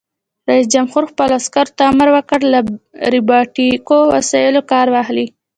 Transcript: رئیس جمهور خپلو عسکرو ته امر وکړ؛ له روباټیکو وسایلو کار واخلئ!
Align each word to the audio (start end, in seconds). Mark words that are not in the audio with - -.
رئیس 0.49 0.67
جمهور 0.73 1.03
خپلو 1.11 1.33
عسکرو 1.41 1.75
ته 1.77 1.83
امر 1.91 2.07
وکړ؛ 2.15 2.39
له 2.53 2.59
روباټیکو 3.13 3.97
وسایلو 4.15 4.61
کار 4.71 4.87
واخلئ! 4.95 5.27